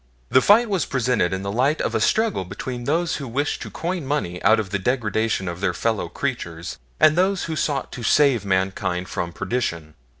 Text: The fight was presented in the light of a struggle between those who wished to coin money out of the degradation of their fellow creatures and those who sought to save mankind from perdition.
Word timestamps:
The 0.29 0.41
fight 0.41 0.67
was 0.67 0.87
presented 0.87 1.31
in 1.31 1.43
the 1.43 1.51
light 1.51 1.79
of 1.79 1.93
a 1.93 2.01
struggle 2.01 2.43
between 2.43 2.85
those 2.85 3.17
who 3.17 3.27
wished 3.27 3.61
to 3.61 3.69
coin 3.69 4.03
money 4.03 4.41
out 4.41 4.59
of 4.59 4.71
the 4.71 4.79
degradation 4.79 5.47
of 5.47 5.61
their 5.61 5.75
fellow 5.75 6.09
creatures 6.09 6.79
and 6.99 7.15
those 7.15 7.43
who 7.43 7.55
sought 7.55 7.91
to 7.91 8.01
save 8.01 8.43
mankind 8.43 9.07
from 9.09 9.31
perdition. 9.31 9.93